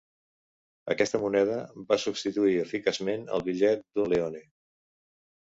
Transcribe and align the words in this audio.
Aquesta 0.93 1.19
moneda 1.25 1.57
va 1.91 1.99
substituir 2.05 2.57
eficaçment 2.63 3.29
el 3.37 3.47
bitllet 3.51 3.87
d'un 4.01 4.11
leone. 4.15 4.43